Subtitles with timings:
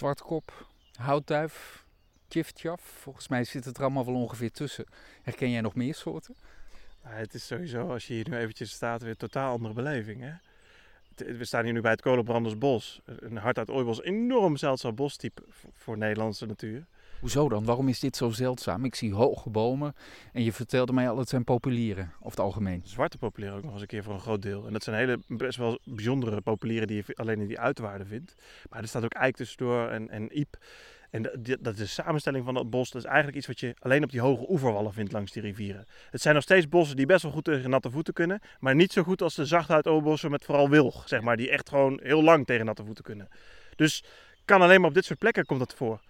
[0.00, 1.84] zwartkop, houtduif,
[2.28, 2.80] tjiftjaf.
[2.80, 4.84] Volgens mij zit het er allemaal wel ongeveer tussen.
[5.22, 6.36] Herken jij nog meer soorten?
[7.00, 10.20] Het is sowieso, als je hier nu eventjes staat, weer een totaal andere beleving.
[10.20, 10.32] Hè?
[11.36, 13.00] We staan hier nu bij het Kolenbrandersbos.
[13.04, 15.42] Een hart uit ooibos, enorm zeldzaam bostype
[15.74, 16.86] voor Nederlandse natuur.
[17.20, 17.64] Hoezo dan?
[17.64, 18.84] Waarom is dit zo zeldzaam?
[18.84, 19.94] Ik zie hoge bomen
[20.32, 22.82] en je vertelde mij al, het zijn populieren, over het algemeen.
[22.84, 24.66] Zwarte populieren ook nog eens een keer voor een groot deel.
[24.66, 28.34] En dat zijn hele best wel bijzondere populieren die je alleen in die uitwaarden vindt.
[28.70, 30.56] Maar er staat ook eik tussendoor en, en iep.
[31.10, 31.22] En
[31.60, 32.90] dat- is de samenstelling van dat bos.
[32.90, 35.86] Dat is eigenlijk iets wat je alleen op die hoge oeverwallen vindt langs die rivieren.
[36.10, 38.40] Het zijn nog steeds bossen die best wel goed tegen natte voeten kunnen.
[38.60, 41.36] Maar niet zo goed als de zachthout met vooral wilg, zeg maar.
[41.36, 43.28] Die echt gewoon heel lang tegen natte voeten kunnen.
[43.76, 44.04] Dus
[44.44, 46.00] kan alleen maar op dit soort plekken komt dat voor.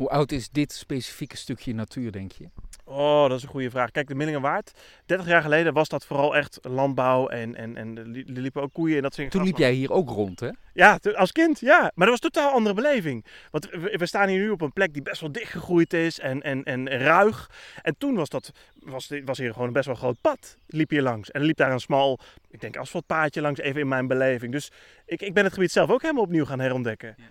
[0.00, 2.48] Hoe oud is dit specifieke stukje natuur, denk je?
[2.84, 3.90] Oh, dat is een goede vraag.
[3.90, 4.72] Kijk, de Millingenwaard,
[5.06, 8.72] 30 jaar geleden was dat vooral echt landbouw en, en, en er li- liepen ook
[8.72, 10.50] koeien en dat soort Toen liep jij hier ook rond, hè?
[10.72, 11.80] Ja, als kind, ja.
[11.80, 13.24] Maar dat was een totaal andere beleving.
[13.50, 16.42] Want we, we staan hier nu op een plek die best wel dichtgegroeid is en,
[16.42, 17.50] en, en ruig.
[17.82, 20.56] En toen was, dat, was, was hier gewoon een best wel groot pad.
[20.66, 21.30] Liep hier langs.
[21.30, 22.18] En er liep daar een smal,
[22.50, 24.52] ik denk asfaltpaadje langs, even in mijn beleving.
[24.52, 24.70] Dus
[25.06, 27.14] ik, ik ben het gebied zelf ook helemaal opnieuw gaan herontdekken.
[27.18, 27.24] Ja.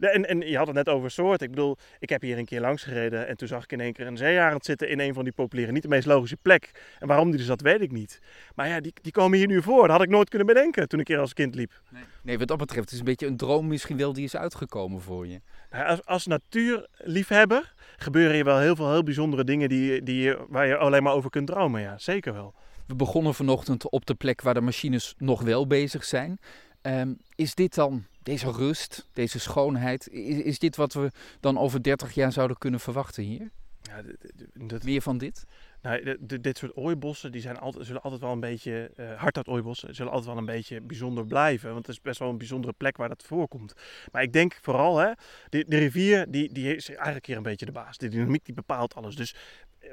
[0.00, 1.46] En, en je had het net over soorten.
[1.46, 3.92] Ik bedoel, ik heb hier een keer langs gereden en toen zag ik in één
[3.92, 5.74] keer een zeearend zitten in een van die populieren.
[5.74, 6.70] Niet de meest logische plek.
[6.98, 8.20] En waarom die er zat, weet ik niet.
[8.54, 9.82] Maar ja, die, die komen hier nu voor.
[9.82, 11.82] Dat had ik nooit kunnen bedenken toen ik hier als kind liep.
[12.22, 15.00] Nee, wat dat betreft is het een beetje een droom misschien wel die is uitgekomen
[15.00, 15.40] voor je.
[15.70, 20.66] Nou, Als, als natuurliefhebber gebeuren hier wel heel veel heel bijzondere dingen die, die, waar
[20.66, 21.80] je alleen maar over kunt dromen.
[21.80, 22.54] Ja, zeker wel.
[22.86, 26.38] We begonnen vanochtend op de plek waar de machines nog wel bezig zijn.
[26.82, 31.82] Ehm, is dit dan, deze rust, deze schoonheid, is, is dit wat we dan over
[31.82, 33.50] 30 jaar zouden kunnen verwachten hier?
[33.82, 34.02] Ja,
[34.54, 35.44] dat, Meer van dit?
[35.82, 39.94] nou, dit soort ooibossen die zijn altijd, zullen altijd wel een beetje, eh hardhout ooibossen,
[39.94, 41.72] zullen altijd wel een beetje bijzonder blijven.
[41.72, 43.74] Want het is best wel een bijzondere plek waar dat voorkomt.
[44.12, 45.12] Maar ik denk vooral, hè,
[45.48, 47.98] de, de rivier die, die is eigenlijk hier een beetje de baas.
[47.98, 49.16] De dynamiek die bepaalt alles.
[49.16, 49.34] Dus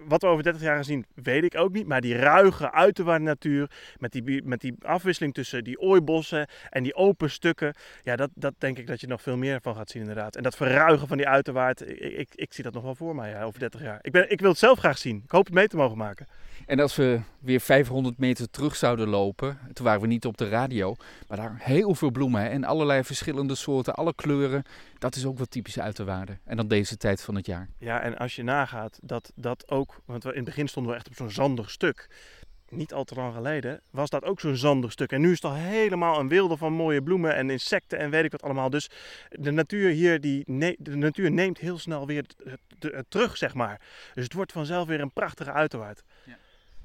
[0.08, 1.88] wat we over 30 jaar gaan zien, weet ik ook niet.
[1.88, 6.96] Maar die ruige, uiterwaarde natuur, met die, met die afwisseling tussen die ooibossen en die
[6.96, 7.74] open stukken.
[8.02, 10.36] Ja, dat, dat denk ik dat je nog veel meer van gaat zien inderdaad.
[10.36, 13.30] En dat verruigen van die uiterwaard, ik, ik, ik zie dat nog wel voor mij
[13.30, 14.00] ja, over 30 jaar.
[14.02, 15.22] Ik, ben, ik wil het zelf graag zien.
[15.24, 16.28] Ik hoop het mee te mogen maken.
[16.66, 20.50] En als we weer 500 meter terug zouden lopen, toen waren we niet op de
[20.50, 20.96] radio,
[21.28, 24.64] maar daar heel veel bloemen hè, en allerlei verschillende soorten, alle kleuren.
[25.00, 26.38] Dat is ook wel typisch uit de waarde.
[26.44, 27.68] En dan deze tijd van het jaar.
[27.78, 30.98] Ja, en als je nagaat dat dat ook, want we, in het begin stonden we
[30.98, 32.10] echt op zo'n zandig stuk.
[32.70, 35.12] Niet al te lang geleden was dat ook zo'n zandig stuk.
[35.12, 38.24] En nu is het al helemaal een wilde van mooie bloemen en insecten en weet
[38.24, 38.70] ik wat allemaal.
[38.70, 38.90] Dus
[39.30, 40.44] de natuur hier, die
[40.78, 42.26] de natuur neemt heel snel weer
[43.10, 43.82] terug, zeg maar.
[44.14, 46.04] Dus het wordt vanzelf weer een prachtige uiterwaard.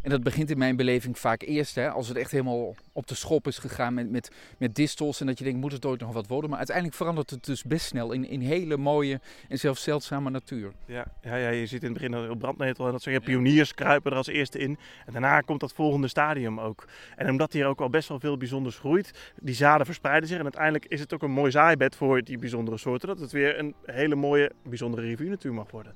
[0.03, 3.15] En dat begint in mijn beleving vaak eerst, hè, als het echt helemaal op de
[3.15, 5.21] schop is gegaan met, met, met distels.
[5.21, 6.49] En dat je denkt, moet het ooit nog wat worden?
[6.49, 10.73] Maar uiteindelijk verandert het dus best snel in, in hele mooie en zelfs zeldzame natuur.
[10.87, 13.75] Ja, ja, ja, je ziet in het begin al heel brandnetel en dat soort pioniers
[13.75, 14.79] kruipen er als eerste in.
[15.07, 16.85] En daarna komt dat volgende stadium ook.
[17.17, 20.39] En omdat hier ook al best wel veel bijzonders groeit, die zaden verspreiden zich.
[20.39, 23.09] En uiteindelijk is het ook een mooi zaaibed voor die bijzondere soorten.
[23.09, 25.95] Dat het weer een hele mooie, bijzondere rivieruur mag worden.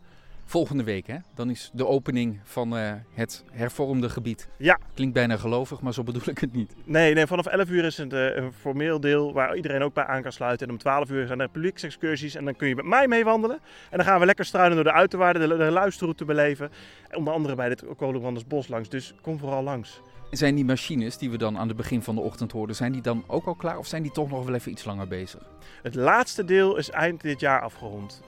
[0.48, 4.48] Volgende week, hè, dan is de opening van eh, het hervormde gebied.
[4.58, 4.78] Ja.
[4.94, 6.74] Klinkt bijna gelovig, maar zo bedoel ik het niet.
[6.84, 10.04] Nee, nee vanaf 11 uur is het eh, een formeel deel waar iedereen ook bij
[10.04, 10.66] aan kan sluiten.
[10.66, 13.58] En om 12 uur zijn er publieksexcursies en dan kun je met mij meewandelen.
[13.90, 16.70] En dan gaan we lekker struinen door de uiterwaarden, de, de luisterroute beleven.
[17.12, 18.88] Onder andere bij dit Kolenbranders bos langs.
[18.88, 20.00] Dus kom vooral langs.
[20.30, 23.02] Zijn die machines die we dan aan het begin van de ochtend hoorden, zijn die
[23.02, 25.40] dan ook al klaar of zijn die toch nog wel even iets langer bezig?
[25.82, 28.22] Het laatste deel is eind dit jaar afgerond.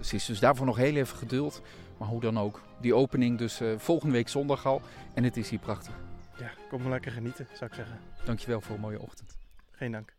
[0.00, 1.62] Precies, dus daarvoor nog heel even geduld.
[1.98, 4.82] Maar hoe dan ook, die opening dus eh, volgende week zondag al.
[5.14, 5.94] En het is hier prachtig.
[6.38, 7.98] Ja, kom maar lekker genieten, zou ik zeggen.
[8.24, 9.36] Dankjewel voor een mooie ochtend.
[9.70, 10.12] Geen dank.